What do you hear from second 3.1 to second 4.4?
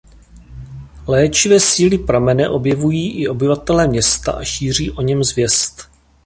i obyvatelé města